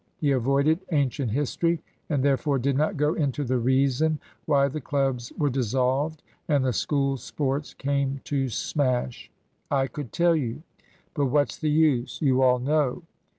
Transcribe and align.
He 0.17 0.31
avoided 0.31 0.79
ancient 0.91 1.29
history, 1.29 1.79
and 2.09 2.23
therefore 2.23 2.57
did 2.57 2.75
not 2.75 2.97
go 2.97 3.13
into 3.13 3.43
the 3.43 3.59
reason 3.59 4.19
why 4.47 4.67
the 4.67 4.81
clubs 4.81 5.31
were 5.37 5.51
dissolved 5.51 6.23
and 6.47 6.65
the 6.65 6.73
School 6.73 7.17
sports 7.17 7.75
came 7.75 8.19
to 8.23 8.49
smash. 8.49 9.29
I 9.69 9.85
could 9.85 10.11
tell 10.11 10.35
you 10.35 10.63
but 11.13 11.27
what's 11.27 11.55
the 11.59 11.69
use? 11.69 12.19
You 12.19 12.41
all 12.41 12.57
know. 12.57 13.03